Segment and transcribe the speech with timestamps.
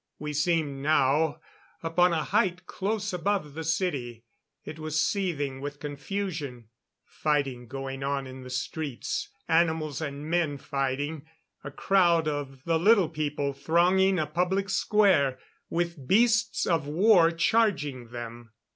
[0.17, 1.41] We seemed now
[1.83, 4.25] upon a height close above the city.
[4.65, 6.69] It was seething with confusion.
[7.05, 9.29] Fighting going on in the streets.
[9.47, 11.27] Animals and men, fighting;
[11.63, 15.37] a crowd of the Little People thronging a public square,
[15.69, 18.53] with beasts of war charging them.